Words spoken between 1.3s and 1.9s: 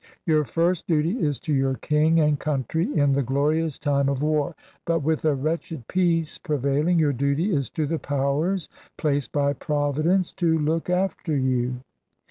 to your